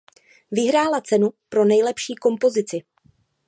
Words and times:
Vyhrála 0.51 1.01
cenu 1.01 1.31
pro 1.49 1.65
nejlepší 1.65 2.15
kompozici. 2.15 2.81